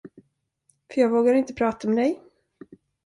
För 0.93 1.01
jag 1.01 1.09
vågar 1.09 1.33
inte 1.33 1.53
prata 1.53 1.87
med 1.87 1.97
dig. 1.97 2.21